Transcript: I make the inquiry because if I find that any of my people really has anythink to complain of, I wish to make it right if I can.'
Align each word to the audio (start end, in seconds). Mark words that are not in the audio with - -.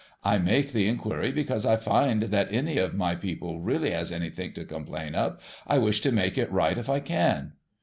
I 0.23 0.39
make 0.39 0.71
the 0.71 0.87
inquiry 0.87 1.31
because 1.31 1.63
if 1.63 1.87
I 1.87 1.93
find 2.05 2.21
that 2.23 2.51
any 2.51 2.79
of 2.79 2.95
my 2.95 3.13
people 3.13 3.59
really 3.59 3.91
has 3.91 4.11
anythink 4.11 4.55
to 4.55 4.65
complain 4.65 5.13
of, 5.13 5.37
I 5.67 5.77
wish 5.77 6.01
to 6.01 6.11
make 6.11 6.39
it 6.39 6.51
right 6.51 6.79
if 6.79 6.89
I 6.89 6.99
can.' 6.99 7.53